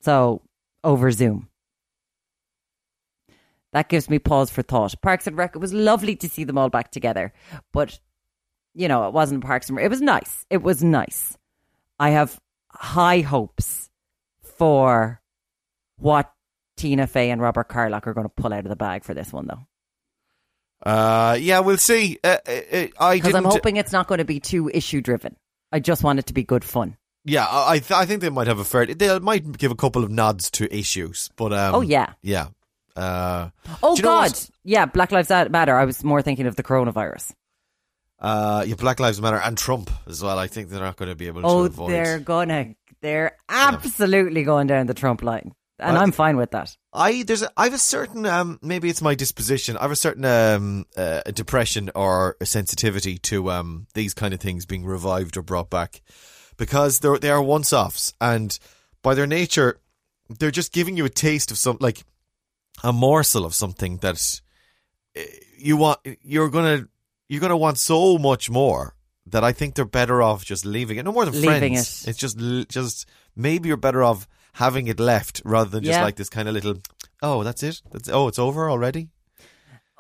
[0.03, 0.43] So
[0.85, 1.49] over Zoom.
[3.73, 4.95] That gives me pause for thought.
[5.01, 7.33] Parks and Rec, it was lovely to see them all back together,
[7.73, 7.99] but
[8.75, 9.85] you know, it wasn't Parks and Rec.
[9.87, 10.47] It was nice.
[10.51, 11.37] It was nice.
[11.99, 12.39] I have
[12.71, 13.91] high hopes
[14.43, 15.21] for
[15.99, 16.33] what
[16.77, 19.33] Tina Fey and Robert Carlock are going to pull out of the bag for this
[19.33, 19.67] one, though.
[20.91, 22.19] Uh, yeah, we'll see.
[22.25, 25.37] Uh, uh, uh, I Because I'm hoping it's not going to be too issue driven.
[25.71, 26.97] I just want it to be good fun.
[27.25, 28.87] Yeah, I I, th- I think they might have a fair.
[28.87, 32.15] They might give a couple of nods to issues, but um, Oh, yeah.
[32.21, 32.49] yeah.
[32.97, 33.51] Uh,
[33.83, 34.33] Oh, you know God.
[34.65, 35.75] Yeah, Black Lives Matter.
[35.77, 37.33] I was more thinking of the coronavirus.
[38.21, 40.39] uh, yeah, Black Lives Matter and Trump as well.
[40.39, 41.91] I think they're not going to be able to Oh, avoid.
[41.91, 45.53] they're gonna, they're absolutely going down the Trump line.
[45.79, 46.77] And Well, I'm fine with that.
[46.93, 49.77] I there's a, I have a certain um maybe it's my disposition.
[49.77, 54.39] I have a certain um uh, depression or a sensitivity to um these kind of
[54.41, 56.03] things being revived or brought back
[56.57, 58.57] because they're they are once offs and
[59.03, 59.81] by their nature
[60.39, 62.05] they're just giving you a taste of some like
[62.83, 64.41] a morsel of something that
[65.17, 65.21] uh,
[65.59, 66.87] you want you're gonna
[67.29, 68.95] you're gonna want so much more
[69.27, 71.05] that I think they're better off just leaving it.
[71.05, 72.05] No more than Leaving friends.
[72.07, 72.11] it.
[72.11, 76.05] It's just just maybe you're better off having it left rather than just Yeah.
[76.05, 76.75] like this kind of little.
[77.23, 77.81] Oh, that's it.
[77.93, 79.09] That's oh, it's over already.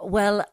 [0.03, 0.45] Well,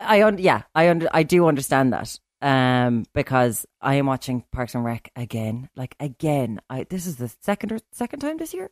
[0.00, 2.18] I un- yeah, I un- I do understand that.
[2.44, 6.60] Um, because I am watching Parks and Rec again, like again.
[6.68, 8.68] I this is the second or second time this year,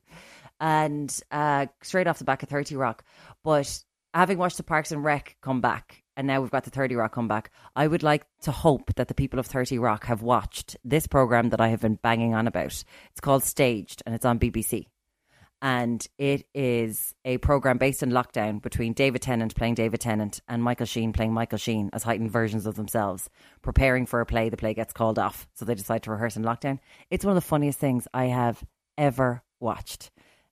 [0.61, 3.05] and uh, straight off the back of Thirty Rock.
[3.43, 3.83] But
[4.15, 7.13] having watched the Parks and Rec come back, and now we've got the Thirty Rock
[7.13, 10.77] come back, I would like to hope that the people of Thirty Rock have watched
[10.85, 12.85] this program that I have been banging on about.
[13.11, 14.87] It's called Staged, and it's on BBC
[15.63, 20.63] and it is a program based in lockdown between David Tennant playing David Tennant and
[20.63, 23.29] Michael Sheen playing Michael Sheen as heightened versions of themselves,
[23.63, 24.49] preparing for a play.
[24.49, 26.79] The play gets called off, so they decide to rehearse in lockdown.
[27.11, 28.63] It's one of the funniest things I have
[28.97, 30.11] ever watched.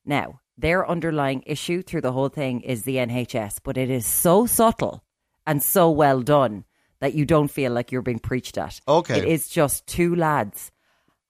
[0.09, 4.47] Now, their underlying issue through the whole thing is the NHS, but it is so
[4.47, 5.03] subtle
[5.45, 6.65] and so well done
[6.99, 8.81] that you don't feel like you're being preached at.
[8.87, 9.19] Okay.
[9.19, 10.71] It is just two lads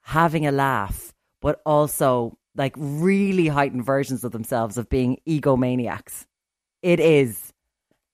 [0.02, 6.26] having a laugh, but also like really heightened versions of themselves of being egomaniacs.
[6.82, 7.52] It is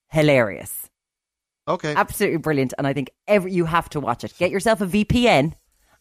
[0.08, 0.90] hilarious.
[1.68, 1.94] Okay.
[1.94, 2.74] Absolutely brilliant.
[2.76, 4.34] And I think every, you have to watch it.
[4.36, 5.54] Get yourself a VPN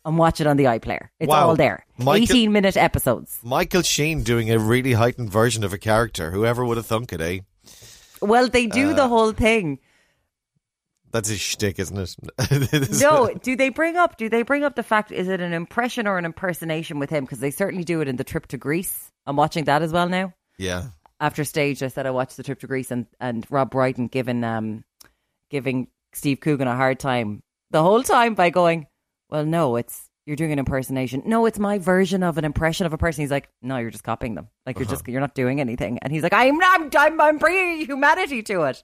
[0.06, 1.10] and watch it on the iPlayer.
[1.20, 1.50] It's Wow.
[1.50, 1.86] all there.
[1.98, 3.39] Michael- 18 minute episodes.
[3.44, 6.32] Michael Sheen doing a really heightened version of a character.
[6.32, 7.39] Whoever would have thunk it, eh?
[8.22, 9.80] Well, they do Uh, the whole thing.
[11.12, 13.00] That's his shtick, isn't it?
[13.02, 14.18] No, do they bring up?
[14.18, 15.12] Do they bring up the fact?
[15.12, 17.24] Is it an impression or an impersonation with him?
[17.24, 19.12] Because they certainly do it in the trip to Greece.
[19.26, 20.34] I'm watching that as well now.
[20.58, 20.84] Yeah.
[21.22, 24.44] After stage, I said I watched the trip to Greece and and Rob Brydon giving
[24.44, 24.84] um
[25.50, 28.88] giving Steve Coogan a hard time the whole time by going,
[29.36, 31.24] "Well, no, it's you're doing an impersonation.
[31.26, 34.06] No, it's my version of an impression of a person." He's like, "No, you're just
[34.06, 34.48] copying them.
[34.65, 37.86] Like you're just you're not doing anything." And he's like, "I'm I'm I'm, I'm bringing
[37.86, 38.82] humanity to it,"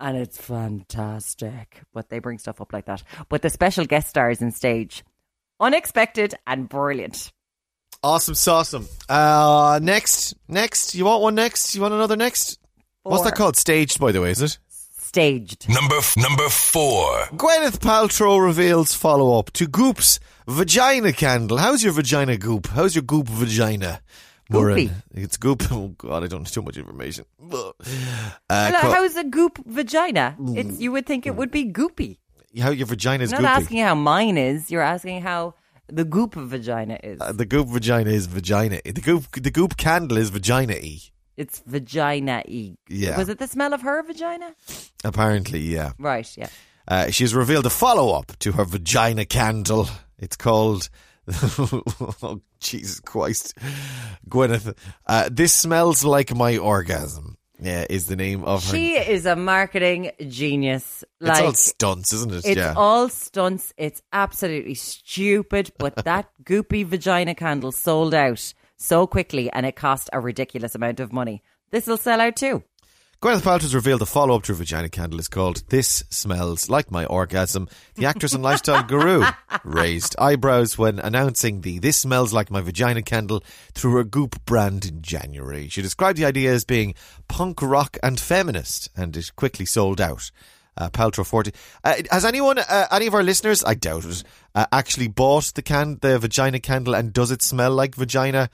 [0.00, 1.82] and it's fantastic.
[1.92, 3.02] But they bring stuff up like that.
[3.28, 5.04] But the special guest stars in stage,
[5.60, 7.32] unexpected and brilliant.
[8.02, 8.88] Awesome, awesome.
[9.08, 10.94] Uh, next, next.
[10.94, 11.74] You want one next?
[11.74, 12.58] You want another next?
[13.02, 13.56] What's that called?
[13.56, 14.58] Staged, by the way, is it?
[15.12, 15.68] Staged.
[15.68, 17.26] Number f- number four.
[17.36, 21.58] Gwyneth Paltrow reveals follow up to Goop's vagina candle.
[21.58, 22.68] How's your vagina Goop?
[22.68, 24.00] How's your Goop vagina?
[24.48, 24.88] Maureen?
[24.88, 24.92] Goopy.
[25.22, 25.64] It's Goop.
[25.70, 27.26] Oh God, I don't know too much information.
[27.42, 27.72] Uh,
[28.48, 30.34] Hello, co- how's a goop vagina?
[30.56, 32.16] It's you would think it would be goopy.
[32.58, 33.62] how your vagina is You're not goopy?
[33.64, 34.70] asking how mine is.
[34.70, 35.54] You're asking how
[35.88, 37.20] the goop vagina is.
[37.20, 38.80] Uh, the Goop vagina is vagina.
[38.82, 41.00] The Goop, the Goop candle is vagina y.
[41.36, 42.76] it's vagina y.
[42.88, 43.16] Yeah.
[43.16, 44.54] Was it the smell of her vagina?
[45.04, 45.92] Apparently, yeah.
[45.98, 46.30] Right.
[46.36, 46.48] Yeah.
[46.86, 49.88] Uh, she's revealed a follow up to her vagina candle.
[50.18, 50.88] It's called.
[51.28, 53.56] oh, Jesus Christ.
[54.28, 54.76] Gwyneth.
[55.06, 57.36] Uh, this smells like my orgasm.
[57.60, 58.70] Yeah, is the name of her.
[58.72, 61.04] She is a marketing genius.
[61.20, 62.44] it's all stunts, isn't it?
[62.44, 62.74] it's yeah.
[62.76, 63.72] all stunts.
[63.76, 65.70] It's absolutely stupid.
[65.78, 71.00] But that goopy vagina candle sold out so quickly, and it cost a ridiculous amount
[71.00, 71.42] of money.
[71.70, 72.62] This will sell out too.
[73.22, 76.90] Gwyneth Paltrow's revealed the follow up to her vagina candle is called This Smells Like
[76.90, 77.68] My Orgasm.
[77.94, 79.24] The actress and lifestyle guru
[79.64, 84.84] raised eyebrows when announcing the This Smells Like My Vagina candle through her Goop brand
[84.84, 85.68] in January.
[85.68, 86.96] She described the idea as being
[87.28, 90.32] punk rock and feminist, and it quickly sold out.
[90.76, 91.52] Uh, Paltrow 40.
[91.84, 94.22] Uh, has anyone, uh, any of our listeners, I doubt it,
[94.54, 98.48] uh, actually bought the can, the vagina candle and does it smell like vagina?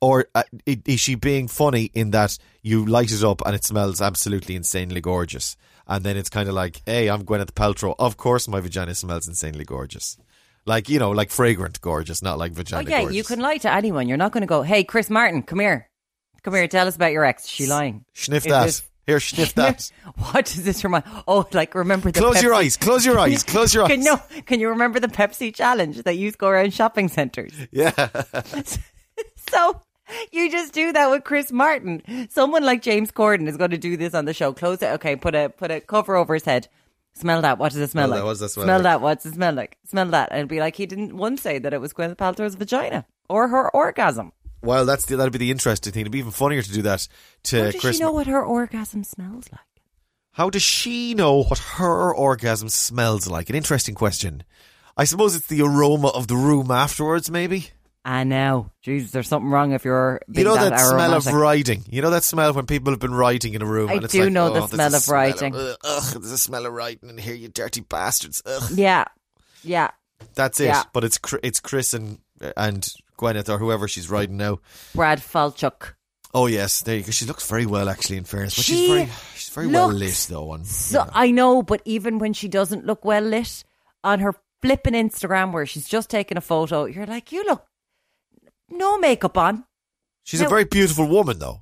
[0.00, 4.00] Or uh, is she being funny in that you light it up and it smells
[4.00, 5.56] absolutely insanely gorgeous?
[5.88, 7.94] And then it's kind of like, hey, I'm Gwyneth Paltrow.
[7.98, 10.16] Of course my vagina smells insanely gorgeous.
[10.66, 13.16] Like, you know, like fragrant gorgeous, not like vagina Oh yeah, gorgeous.
[13.16, 14.08] you can lie to anyone.
[14.08, 15.90] You're not going to go, "Hey, Chris Martin, come here,
[16.42, 18.04] come here, tell us about your ex." Is She lying.
[18.14, 18.80] Sniff that.
[19.06, 19.90] Here, sniff that.
[20.32, 21.04] what does this remind?
[21.28, 22.76] Oh, like remember the Close your eyes.
[22.76, 23.42] Close your eyes.
[23.42, 23.90] Close your eyes.
[23.90, 27.52] Can, no, can you remember the Pepsi challenge that used to go around shopping centres?
[27.72, 27.90] Yeah.
[29.50, 29.80] So
[30.32, 32.28] you just do that with Chris Martin.
[32.30, 34.52] Someone like James Corden is going to do this on the show.
[34.52, 34.86] Close it.
[34.94, 36.68] Okay, put a put a cover over his head.
[37.14, 37.58] Smell that.
[37.58, 38.20] What does it smell Smell like?
[38.20, 38.24] that.
[38.24, 38.82] What does smell smell like?
[38.84, 39.00] that.
[39.00, 39.78] What's it smell like?
[39.84, 40.30] Smell that.
[40.30, 43.48] And it'd be like he didn't once say that it was Gwyneth Paltrow's vagina or
[43.48, 44.32] her orgasm.
[44.64, 46.00] Well, that's the, that'd be the interesting thing.
[46.02, 47.06] It'd be even funnier to do that
[47.44, 47.96] to How does Chris.
[47.96, 49.60] she know what her orgasm smells like?
[50.32, 53.50] How does she know what her orgasm smells like?
[53.50, 54.42] An interesting question.
[54.96, 57.70] I suppose it's the aroma of the room afterwards, maybe.
[58.04, 58.70] I know.
[58.82, 61.34] Jesus, there's something wrong if you're You know that, that, smell of aromatic.
[61.34, 61.84] writing.
[61.88, 63.88] You know that smell when people have been writing in a room.
[63.88, 65.54] I and it's do like, know oh, the smell of smell writing.
[65.54, 68.42] ugh, ugh, there's a smell of writing in here, you dirty bastards.
[68.44, 68.70] Ugh.
[68.74, 69.04] Yeah,
[69.62, 69.90] yeah.
[70.34, 70.66] That's it.
[70.66, 70.82] Yeah.
[70.92, 72.18] But it's it's Chris and
[72.56, 72.86] and
[73.18, 74.60] Gwyneth or whoever she's riding now.
[74.94, 75.94] Brad Falchuk.
[76.32, 77.10] Oh yes, there you go.
[77.12, 78.16] She looks very well, actually.
[78.16, 80.52] In fairness, but She she's very she's very well lit though.
[80.52, 83.62] And So I know, but even when she doesn't look well lit
[84.02, 87.64] on her flipping Instagram, where she's just taking a photo, you're like, you look
[88.68, 89.64] no makeup on.
[90.24, 91.60] she's a very beautiful woman though.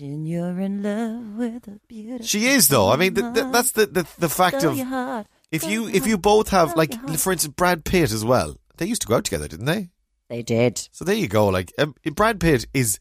[0.00, 2.26] And you're in love with a beautiful.
[2.26, 2.88] She is though.
[2.90, 5.26] I mean, th- th- that's the, the the fact of heart.
[5.52, 8.56] if you if you both have like for instance Brad Pitt as well.
[8.78, 9.90] They used to go out together, didn't they?
[10.28, 10.88] They did.
[10.92, 11.46] So there you go.
[11.48, 12.98] Like um, Brad Pitt is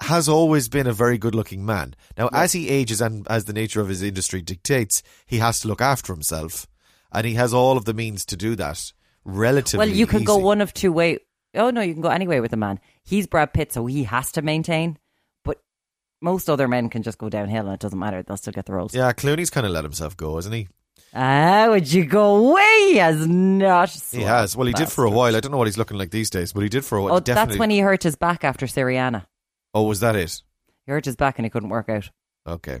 [0.00, 1.94] has always been a very good looking man.
[2.16, 5.68] Now, as he ages and as the nature of his industry dictates, he has to
[5.68, 6.66] look after himself,
[7.12, 8.92] and he has all of the means to do that.
[9.24, 11.18] Relatively, Well, you could go one of two ways.
[11.54, 12.80] Oh no, you can go any way with a man.
[13.04, 14.98] He's Brad Pitt, so he has to maintain.
[15.44, 15.60] But
[16.22, 18.22] most other men can just go downhill, and it doesn't matter.
[18.22, 18.94] They'll still get the roles.
[18.94, 20.68] Yeah, Clooney's kind of let himself go, isn't he?
[21.12, 22.88] Ah, would you go away?
[22.92, 23.90] He has not.
[24.12, 24.56] He has.
[24.56, 25.34] Well, he did for a while.
[25.34, 27.14] I don't know what he's looking like these days, but he did for a while.
[27.14, 27.52] Oh, Definitely.
[27.54, 29.26] that's when he hurt his back after Syriana.
[29.74, 30.42] Oh, was that it?
[30.86, 32.10] He hurt his back and he couldn't work out.
[32.46, 32.80] Okay.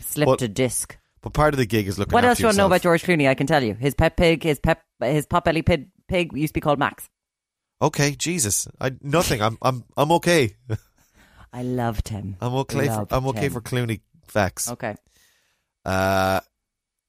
[0.00, 0.96] Slipped But- a disc.
[1.20, 2.12] But part of the gig is looking.
[2.12, 2.70] What after else do you want to know yourself.
[2.80, 3.28] about George Clooney?
[3.28, 3.74] I can tell you.
[3.74, 7.08] His pet pig, his pep, his potbelly pig, pig used to be called Max.
[7.82, 9.42] Okay, Jesus, I nothing.
[9.42, 10.54] I'm I'm I'm okay.
[11.52, 12.36] I loved him.
[12.40, 12.86] I'm okay.
[12.86, 13.52] For, Loved I'm okay him.
[13.52, 14.70] for Clooney facts.
[14.70, 14.94] Okay.
[15.84, 16.40] Uh,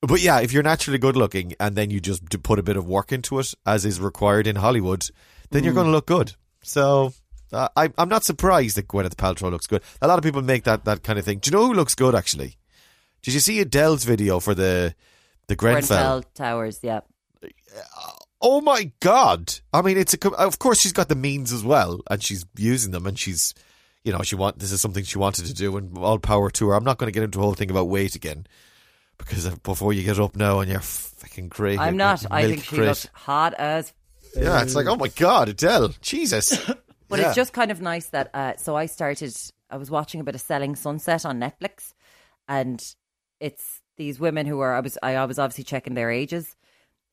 [0.02, 2.88] but yeah, if you're naturally good looking and then you just put a bit of
[2.88, 5.10] work into it, as is required in Hollywood,
[5.52, 6.36] then you're going to look good.
[6.62, 7.14] So
[7.52, 9.82] uh, I, I'm not surprised that Gwyneth Paltrow looks good.
[10.02, 11.40] A lot of people make that, that kind of thing.
[11.40, 12.58] Do you know who looks good actually?
[13.22, 14.96] Did you see Adele's video for the
[15.48, 16.22] the Grenfell?
[16.22, 17.02] Grenfell Towers, yeah.
[18.42, 19.54] Oh my god!
[19.74, 20.32] I mean, it's a.
[20.32, 23.54] Of course, she's got the means as well, and she's using them, and she's,
[24.06, 26.70] you know, she want this is something she wanted to do, and all power to
[26.70, 26.76] her.
[26.76, 28.48] I'm not going to get into a whole thing about weight again,
[29.20, 32.26] because before you get up now and you're fucking crazy, I'm not.
[32.32, 33.94] I think she looks hot as.
[34.36, 36.58] Yeah, it's like, oh my god, Adele, Jesus.
[37.10, 37.28] But Yeah.
[37.30, 38.30] it's just kind of nice that.
[38.36, 39.36] Uh, so I started.
[39.72, 41.94] I was watching a bit of Selling Sunset on Netflix,
[42.48, 42.80] and
[43.40, 44.76] it's these women who are.
[44.76, 44.96] I was.
[45.02, 46.56] I was obviously checking their ages.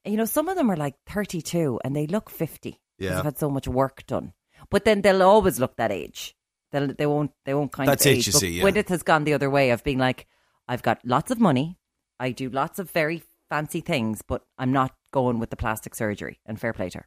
[0.05, 2.79] And, you know, some of them are like 32 and they look 50.
[2.99, 3.14] Yeah.
[3.16, 4.35] They've had so much work done.
[4.71, 6.37] But then they'll always look that age.
[6.73, 7.33] They'll, they won't.
[7.47, 8.27] They won't kind That's of it, age.
[8.27, 8.64] you see, yeah.
[8.64, 10.27] Gwyneth has gone the other way of being like,
[10.69, 11.79] I've got lots of money.
[12.18, 16.40] I do lots of very fancy things, but I'm not going with the plastic surgery.
[16.46, 17.07] And fair play to her.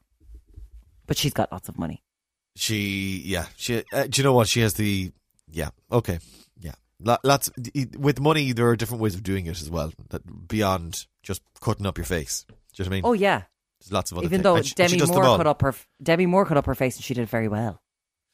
[1.07, 2.03] But she's got lots of money.
[2.55, 3.83] She, yeah, she.
[3.93, 4.47] Uh, do you know what?
[4.47, 5.11] She has the,
[5.51, 6.19] yeah, okay,
[6.59, 6.73] yeah.
[7.23, 7.49] Lots
[7.97, 8.51] with money.
[8.51, 9.91] There are different ways of doing it as well.
[10.09, 12.45] That beyond just cutting up your face.
[12.47, 13.01] Do you know what I mean?
[13.05, 13.43] Oh yeah.
[13.79, 14.43] There's lots of other Even things.
[14.43, 16.97] though And she- she Demi Moore cut up her Demi Moore cut up her face
[16.97, 17.81] and she did very well.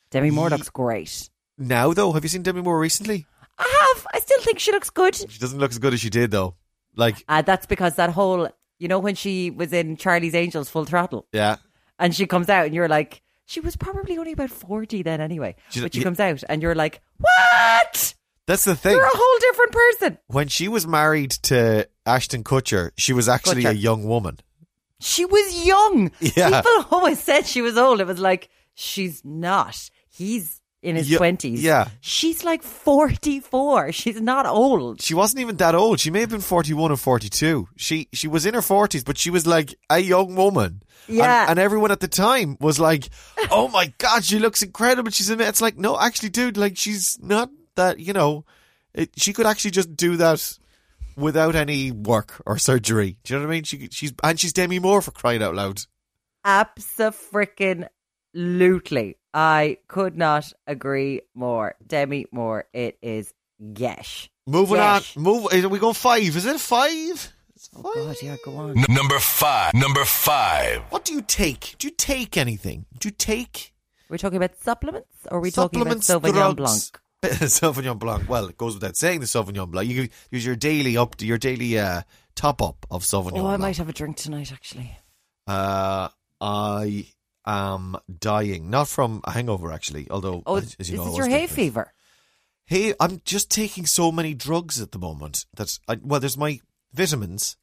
[0.09, 1.29] Demi Moore Ye- looks great.
[1.59, 3.27] Now though, have you seen Demi Moore recently?
[3.59, 4.07] I have.
[4.13, 5.15] I still think she looks good.
[5.15, 6.55] She doesn't look as good as she did though.
[6.95, 10.85] Like, Uh, that's because that whole, you know, when she was in Charlie's Angels Full
[10.85, 11.57] Throttle yeah,
[11.99, 15.55] and she comes out and you're like, she was probably only about 40 then anyway.
[15.69, 18.15] She's- but she comes out and you're like, what?
[18.47, 18.93] that's the thing.
[18.93, 20.17] You're a whole different person.
[20.27, 23.69] When she was married to Ashton Kutcher, she was actually Kutcher.
[23.71, 24.39] a young woman.
[24.99, 26.11] She was young.
[26.19, 26.61] Yeah.
[26.61, 27.99] People always said she was old.
[28.01, 29.89] It was like, she's not.
[30.09, 31.61] He's in his 20s.
[31.61, 31.89] yeah.
[31.99, 33.91] She's like 44.
[33.91, 35.01] She's not old.
[35.01, 35.99] She wasn't even that old.
[35.99, 37.67] She may have been forty-one or forty-two.
[37.75, 40.81] She she was in her forties, but she was like a young woman.
[41.07, 41.45] Yeah.
[41.49, 43.09] and, everyone at the time was like,
[43.51, 45.47] "Oh my god, she looks incredible." She's in it.
[45.47, 47.99] It's like, no, actually, dude, like she's not that.
[47.99, 48.45] You know,
[48.93, 50.57] it, she could actually just do that
[51.17, 53.17] without any work or surgery.
[53.23, 53.63] Do you know what I mean?
[53.63, 55.81] She she's and she's Demi Moore for crying out loud.
[56.45, 59.17] Abso-freaking-lutely.
[59.35, 61.75] I could not agree more.
[61.85, 63.33] Demi Moore, it is
[63.73, 64.29] gesh.
[64.47, 65.15] Moving Yes.
[65.17, 65.47] on, move.
[65.53, 66.23] Are we going five?
[66.23, 67.33] Is it five?
[67.53, 67.93] It's Oh, five.
[67.95, 68.77] God, yeah, go on.
[68.77, 69.73] N- number five.
[69.73, 70.81] Number five.
[70.89, 71.75] What do you take?
[71.79, 72.85] Do you take anything?
[72.99, 73.73] Do you take
[74.09, 76.91] We're talking about supplements or are we talking about supplements, Sauvignon drugs?
[77.21, 77.33] Blanc?
[77.41, 78.29] Sauvignon Blanc.
[78.29, 79.89] Well, it goes without saying the Sauvignon Blanc.
[79.89, 82.03] You could use your daily up to your daily uh,
[82.35, 83.61] top up of Sauvignon Oh, I Blanc.
[83.61, 84.95] might have a drink tonight, actually.
[85.47, 87.07] Uh, I
[87.45, 90.07] am dying, not from a hangover actually.
[90.09, 91.93] Although, Oh, as, as you is know, I this your hay fever?
[92.65, 96.59] Hey, I'm just taking so many drugs at the moment that I, well, there's my
[96.93, 97.57] vitamins.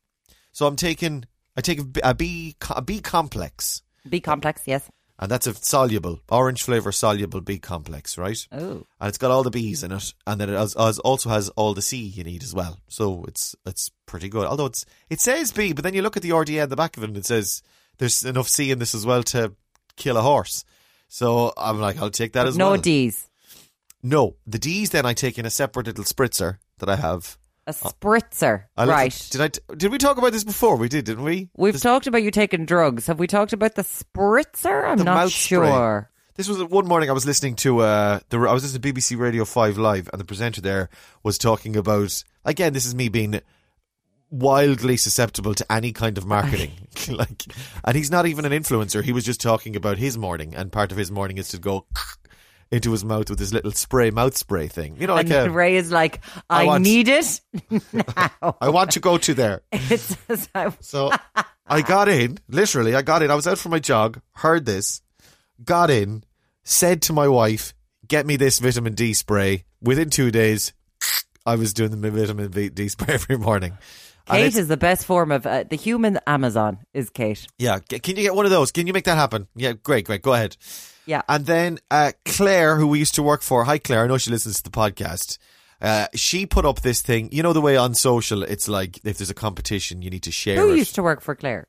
[0.53, 1.25] So I'm taking
[1.57, 4.91] I take a B, a B, a B complex, B complex, yes.
[5.19, 8.47] and that's a soluble orange flavor soluble B complex, right?
[8.53, 8.87] Oh.
[9.01, 11.75] and it's got all the B's in it, and then it has, also has all
[11.75, 12.79] the C you need as well.
[12.89, 14.47] So it's it's pretty good.
[14.47, 16.97] Although it's it says B, but then you look at the RDA at the back
[16.97, 17.63] of it, and it says
[17.99, 19.55] there's enough C in this as well to
[19.97, 20.65] kill a horse.
[21.09, 22.81] So I'm like, I'll take that as no well.
[22.81, 23.29] D's.
[24.03, 27.39] No, the D's then I take in a separate little spritzer that I have.
[27.67, 28.65] A spritzer.
[28.77, 29.29] I right.
[29.31, 29.49] Did I?
[29.49, 30.75] t- Did we talk about this before?
[30.77, 31.49] We did, didn't we?
[31.57, 33.07] We've This- talked about you taking drugs.
[33.07, 34.85] Have we talked about the spritzer?
[34.91, 35.69] I'm The not mouth spray.
[35.69, 36.11] sure.
[36.35, 39.17] This was one morning I was listening to uh the I was listening to BBC
[39.19, 40.89] Radio 5 live and the presenter there
[41.23, 43.41] was talking about again this is me being
[44.33, 46.73] wildly susceptible to any kind of marketing
[47.11, 47.45] like
[47.85, 50.91] and he's not even an influencer he was just talking about his morning and part
[50.91, 51.85] of his morning is to go
[52.73, 55.51] into his mouth with this little spray mouth spray thing you know like and a,
[55.51, 57.41] Ray is like, I I, want- need it
[57.93, 58.57] now.
[58.59, 59.61] I want to go to there
[60.81, 61.11] So
[61.67, 63.31] I got in, literally, I got in.
[63.31, 65.01] I was out for my jog, heard this,
[65.65, 66.25] got in,
[66.65, 67.73] said to my wife,
[68.07, 69.65] get me this vitamin D spray.
[69.81, 70.73] Within two days,
[71.47, 73.79] I was doing the vitamin D spray every morning.
[74.27, 76.79] Kate is the best form of uh, the human Amazon.
[76.95, 77.47] Is Kate?
[77.59, 78.71] yeah, can you get one of those?
[78.73, 79.49] Can you make that happen?
[79.55, 80.23] Yeah, great, great.
[80.23, 80.57] Go ahead.
[81.07, 81.23] Yeah.
[81.29, 84.31] And then uh, Claire, who we used to work for, hi Claire, I know she
[84.31, 85.39] listens to the podcast.
[85.81, 89.19] Uh, she put up this thing, you know the way on social, it's like if
[89.19, 90.77] there's a competition, you need to share Who it.
[90.77, 91.67] used to work for Claire?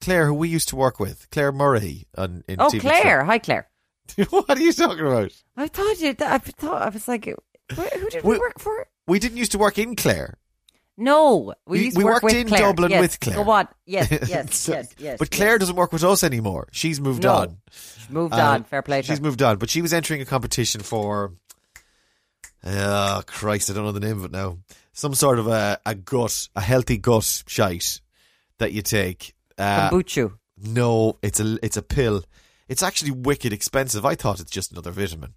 [0.00, 2.80] Claire, who we used to work with, Claire Murray on in Oh, TV3.
[2.80, 3.24] Claire.
[3.24, 3.68] Hi, Claire.
[4.30, 5.30] what are you talking about?
[5.56, 6.16] I thought you.
[6.18, 7.36] I thought I was like, who
[8.10, 8.88] did we, We- work for?
[9.06, 10.34] We didn't used to work in Clare.
[10.96, 12.60] No, we, We- used we work worked with in Claire.
[12.60, 13.36] Dublin Yes, with Claire.
[13.44, 13.68] Go on.
[13.86, 15.18] Yes, yes, So- yes, yes.
[15.18, 16.68] But Claire doesn't work with us anymore.
[16.72, 17.34] She's moved No.
[17.34, 17.56] on.
[17.70, 18.06] yes.
[18.10, 18.64] moved Uh, on.
[18.64, 19.00] Fair play.
[19.02, 19.24] She's her.
[19.24, 19.56] moved on.
[19.58, 21.32] But she was entering a competition for.
[22.64, 24.58] Oh, Christ, I don't know the name of it now.
[24.92, 28.00] some sort of a, a gut, a healthy gut shite
[28.58, 29.34] that you take.
[29.56, 30.34] Uh, Kombucha.
[30.62, 32.22] no, it's a it's a pill.
[32.68, 34.04] It's actually wicked expensive.
[34.04, 35.32] I thought it's just another vitamin.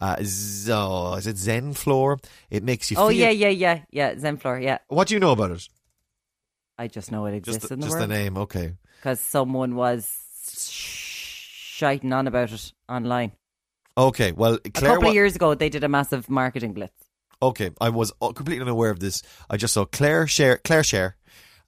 [0.00, 2.22] Uh, zo, is it Zenflore?
[2.50, 2.96] It makes you.
[2.98, 4.14] Oh feel, yeah, yeah, yeah, yeah.
[4.14, 4.62] Zenflore.
[4.62, 5.68] Yeah, What do you know about it?
[6.78, 8.36] I just know it Just exists the, in the just the name.
[8.36, 8.74] Okay.
[8.96, 10.10] because someone was
[11.74, 13.32] shiting on about it online.
[13.96, 14.32] Okay.
[14.32, 16.92] Well, A couple of years ago, they did a massive marketing blitz.
[17.42, 19.22] Okay, I was uh, completely unaware of this.
[19.50, 21.16] I just saw Claire share Claire share,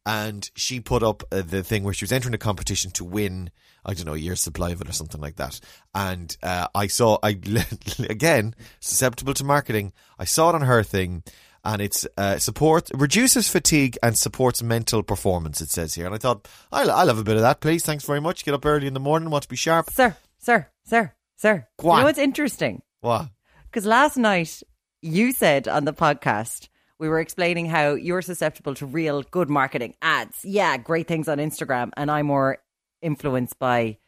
[0.06, 3.50] and she put up uh, the thing where she was entering a competition to win.
[3.84, 5.60] I don't know a year's supply of it or something like that.
[5.94, 7.30] And uh, I saw I
[8.08, 9.92] again susceptible to marketing.
[10.18, 11.24] I saw it on her thing,
[11.64, 15.60] and it's uh, support reduces fatigue and supports mental performance.
[15.60, 17.84] It says here, and I thought I'll, I'll have a bit of that, please.
[17.84, 18.44] Thanks very much.
[18.44, 19.90] Get up early in the morning, want to be sharp.
[19.90, 21.66] Sir, sir, sir, sir.
[21.78, 22.82] Go You know what's interesting?
[23.00, 23.28] What?
[23.64, 24.62] Because last night
[25.02, 29.94] you said on the podcast we were explaining how you're susceptible to real good marketing
[30.00, 30.44] ads.
[30.44, 32.58] Yeah, great things on Instagram, and I'm more
[33.02, 33.98] influenced by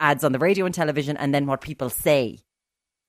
[0.00, 2.38] ads on the radio and television, and then what people say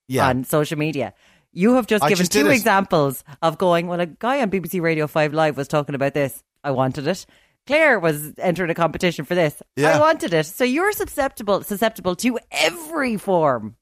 [0.07, 1.13] Yeah, on social media.
[1.51, 3.87] You have just I given just two examples of going.
[3.87, 6.43] Well, a guy on BBC Radio Five Live was talking about this.
[6.63, 7.25] I wanted it.
[7.65, 9.61] Claire was entering a competition for this.
[9.75, 9.95] Yeah.
[9.95, 10.45] I wanted it.
[10.47, 13.77] So you're susceptible susceptible to every form.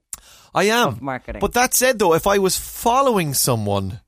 [0.54, 1.40] I am of marketing.
[1.40, 4.02] But that said, though, if I was following someone,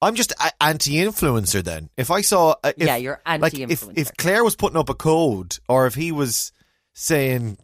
[0.00, 1.62] I'm just a- anti-influencer.
[1.64, 3.92] Then, if I saw, uh, if, Yeah, you're like if anti-influencer.
[3.98, 6.52] if Claire was putting up a code, or if he was
[6.94, 7.58] saying,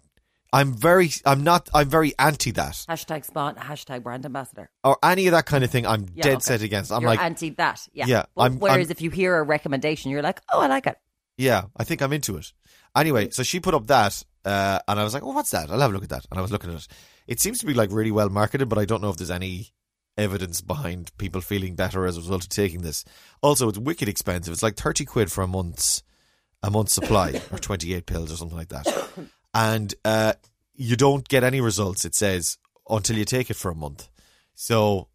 [0.52, 4.70] "I'm very, I'm not, I'm very anti that," Hashtag spon, hashtag brand ambassador.
[4.82, 6.40] or any of that kind of thing, I'm Yeah, dead okay.
[6.42, 6.90] set against.
[6.92, 7.86] I'm you're like, anti that.
[7.92, 8.06] Yeah.
[8.06, 10.86] Yeah, But I'm- whereas I'm- if you hear a recommendation, you're like, oh, I like
[10.86, 10.96] it.
[11.38, 12.52] yeah, I think I'm into it.
[12.96, 15.80] Anyway, so she put up that, uh, and I was like, "Oh, what's that?" I'll
[15.80, 16.26] have a look at that.
[16.30, 16.86] And I was looking at it.
[17.26, 19.72] It seems to be like really well marketed, but I don't know if there's any
[20.16, 23.04] evidence behind people feeling better as a result of taking this.
[23.42, 24.52] Also, it's wicked expensive.
[24.52, 26.02] It's like thirty quid for a month's
[26.62, 28.86] a month's supply, or twenty eight pills, or something like that.
[29.52, 30.34] And uh,
[30.74, 32.04] you don't get any results.
[32.04, 34.08] It says until you take it for a month.
[34.54, 35.08] So.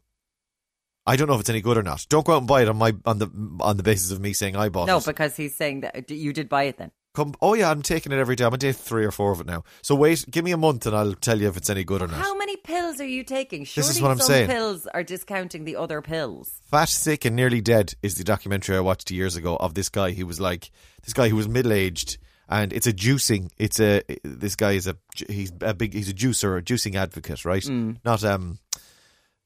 [1.08, 2.06] I don't know if it's any good or not.
[2.10, 3.30] Don't go out and buy it on my on the
[3.62, 5.06] on the basis of me saying I bought No, it.
[5.08, 6.92] because he's saying that you did buy it then.
[7.20, 8.46] Come, oh yeah, I'm taking it every day.
[8.46, 9.64] I'm on day three or four of it now.
[9.82, 12.08] So wait, give me a month and I'll tell you if it's any good or
[12.08, 12.16] not.
[12.16, 13.66] How many pills are you taking?
[13.66, 14.48] Surely is what I'm some saying.
[14.50, 16.62] pills are discounting the other pills.
[16.72, 20.12] Fat, sick, and nearly dead is the documentary I watched years ago of this guy
[20.12, 20.72] who was like
[21.04, 23.50] this guy who was middle aged, and it's a juicing.
[23.58, 24.96] It's a this guy is a
[25.28, 27.64] he's a big he's a juicer, a juicing advocate, right?
[27.64, 27.98] Mm.
[28.06, 28.60] Not um.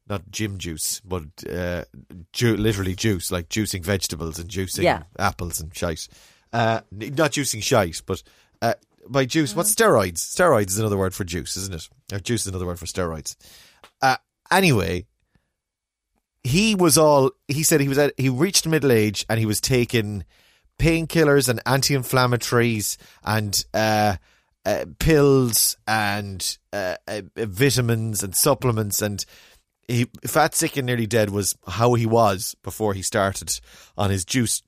[0.06, 1.86] Not gym juice, but uh,
[2.34, 5.04] ju- literally juice, like juicing vegetables and juicing Yeah.
[5.18, 6.10] apples and shite.
[6.54, 8.22] Uh, not juicing shite, but
[8.62, 8.76] uh,
[9.10, 9.76] by juice, what's Mm.
[9.76, 10.20] steroids?
[10.20, 11.90] Steroids is another word for juice, isn't it?
[12.14, 13.36] Or juice is another word for steroids.
[14.02, 14.18] Uh,
[14.52, 15.06] anyway,
[16.44, 19.60] he was all he said he was at he reached middle age and he was
[19.62, 20.26] taking
[20.80, 24.16] painkillers and anti-inflammatories and uh,
[24.66, 29.26] uh, pills and uh, uh, vitamins and supplements and
[29.88, 33.60] he fat sick and nearly dead was how he was before he started
[33.98, 34.62] on his juice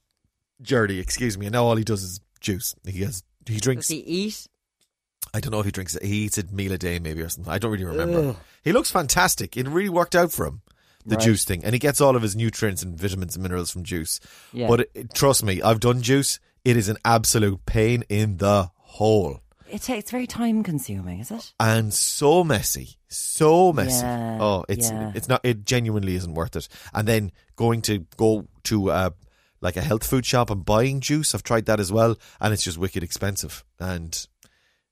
[0.62, 3.98] journey excuse me and now all he does is juice he has he drinks Does
[3.98, 4.48] he eat?
[5.34, 6.04] I don't know if he drinks it.
[6.04, 7.52] He eats a meal a day, maybe or something.
[7.52, 8.36] I don't really remember.
[8.64, 9.58] He looks fantastic.
[9.58, 10.62] It really worked out for him,
[11.06, 11.26] the Right.
[11.26, 14.20] juice thing, and he gets all of his nutrients and vitamins and minerals from juice.
[14.54, 14.68] Yeah.
[14.68, 16.40] But it, trust me, I've done juice.
[16.64, 21.54] It is an absolute pain in the hole It takes very time consuming, is it?
[21.60, 24.06] and so messy, so messy.
[24.06, 25.12] Yeah, oh, it's yeah.
[25.16, 25.42] it's not.
[25.44, 26.68] It genuinely isn't worth it.
[26.94, 29.10] And then going to go to uh,
[29.66, 31.36] like a health food shop and buying juice.
[31.36, 34.26] I've tried that as well, and it's just wicked expensive, and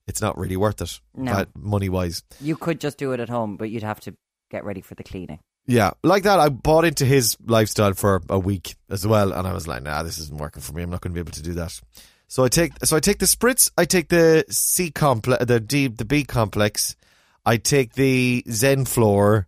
[0.07, 0.99] it's not really worth it.
[1.15, 1.45] No.
[1.55, 2.23] money wise.
[2.41, 4.15] You could just do it at home, but you'd have to
[4.49, 5.39] get ready for the cleaning.
[5.65, 6.39] Yeah, like that.
[6.39, 10.03] I bought into his lifestyle for a week as well, and I was like, "Nah,
[10.03, 10.83] this isn't working for me.
[10.83, 11.79] I'm not going to be able to do that."
[12.27, 13.71] So I take, so I take the spritz.
[13.77, 16.95] I take the C complex, the D, the B complex.
[17.45, 19.45] I take the Zenflore,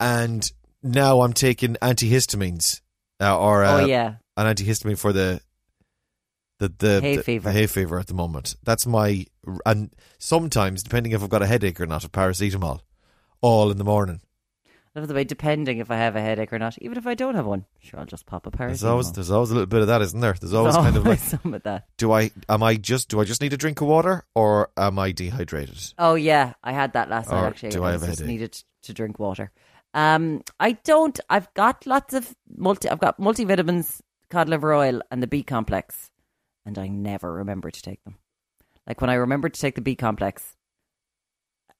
[0.00, 0.50] and
[0.82, 2.80] now I'm taking antihistamines,
[3.20, 5.40] uh, or uh, oh yeah, an antihistamine for the
[6.58, 7.48] the the Hay the- fever.
[7.48, 8.56] the hay fever at the moment.
[8.62, 9.26] That's my
[9.66, 12.80] and sometimes depending if I've got a headache or not, a paracetamol,
[13.40, 14.20] all in the morning.
[14.96, 16.78] I love the way depending if I have a headache or not.
[16.80, 18.68] Even if I don't have one, sure, I'll just pop a paracetamol.
[18.68, 20.34] There's always there's always a little bit of that, isn't there?
[20.40, 21.86] There's always There's kind of like, always some of that.
[21.96, 24.98] do I am I just do I just need a drink of water or am
[25.00, 25.92] I dehydrated?
[25.98, 27.70] Oh yeah, I had that last night actually.
[27.70, 28.30] do I have a just headache?
[28.32, 29.50] needed to drink water.
[29.94, 31.18] Um, I don't.
[31.30, 32.88] I've got lots of multi.
[32.88, 34.00] I've got multivitamins,
[34.34, 36.10] cod liver oil, and the B complex,
[36.66, 38.16] and I never remember to take them.
[38.84, 40.56] Like when I remember to take the B complex,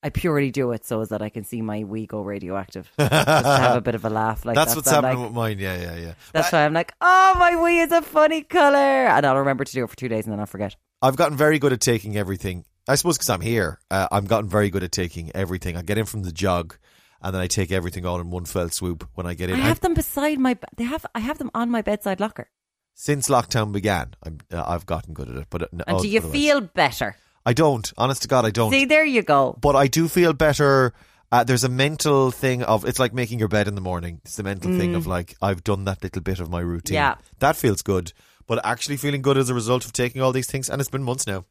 [0.05, 2.89] I purely do it so that I can see my wee go radioactive.
[2.99, 4.45] Just to have a bit of a laugh.
[4.45, 4.77] Like That's that.
[4.79, 5.59] what's happening like- with mine.
[5.59, 6.15] Yeah, yeah, yeah.
[6.33, 9.73] that's why I'm like, oh, my wee is a funny color, and I'll remember to
[9.73, 10.77] do it for two days, and then I'll forget.
[11.03, 12.65] I've gotten very good at taking everything.
[12.87, 15.77] I suppose because I'm here, uh, I've gotten very good at taking everything.
[15.77, 16.77] I get in from the jog,
[17.25, 19.57] and then I take everything all in one fell swoop when I get in.
[19.57, 20.57] I have them beside my.
[20.77, 21.05] They have.
[21.15, 22.49] I have them on my bedside locker.
[22.95, 25.47] Since lockdown began, I'm, uh, I've gotten good at it.
[25.51, 27.17] But uh, And do you otherwise- feel better?
[27.45, 27.93] I don't.
[27.99, 28.71] Honest to God, I don't.
[28.71, 29.59] See, there you go.
[29.61, 30.95] but I do feel better.
[31.33, 34.21] Uh, there's a mental thing of it's like making your bed in the morning.
[34.25, 36.95] It's the mental thing of like I've done that little bit of my routine.
[36.95, 37.01] Mm.
[37.01, 37.15] Yeah.
[37.41, 38.13] that feels good.
[38.47, 41.03] But actually feeling good as a result of taking all these things, and it's been
[41.03, 41.45] months now.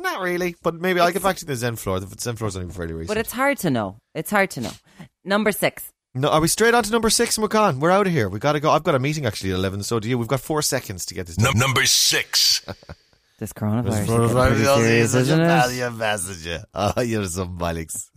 [0.00, 2.00] Not really, but maybe I'll get back to the Zenflore.
[2.00, 3.08] The Zenflore is only fairly recent.
[3.08, 3.98] But it's hard to know.
[4.14, 4.70] It's hard to know.
[5.28, 5.92] Number six.
[6.14, 7.80] no, are we straight on to number six and we're gone?
[7.80, 8.30] We're out of here.
[8.30, 8.70] We got to go.
[8.70, 9.82] I've got a meeting actually at eleven.
[9.82, 10.16] So do you?
[10.16, 11.58] We've got four seconds to get this done.
[11.58, 12.64] number six.
[13.38, 15.90] This coronavirus is getting pretty serious, isn't it?
[15.92, 16.64] messenger.
[16.74, 18.10] Oh, you're some Alex.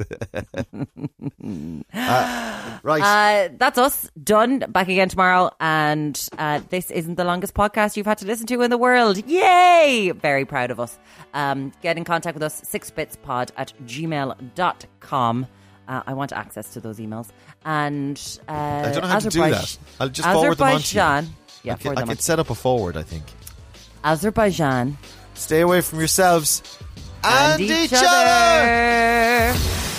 [1.94, 3.04] uh, right.
[3.04, 4.66] Uh, that's us done.
[4.70, 8.64] Back again tomorrow, and uh, this isn't the longest podcast you've had to listen to
[8.64, 9.24] in the world.
[9.30, 10.12] Yay!
[10.16, 10.98] Very proud of us.
[11.36, 15.48] Um, get in contact with us sixbitspod at gmail.com.
[15.92, 17.28] Uh, I want access to those emails.
[17.66, 18.18] And
[18.48, 19.78] uh, I don't know how to do Azerbaijan- that.
[20.00, 21.30] I'll just forward them on to you.
[21.64, 23.26] Yeah, I could, I could set up a forward, I think.
[24.04, 24.98] Azerbaijan
[25.34, 26.80] Stay away from yourselves
[27.24, 29.91] and, each other.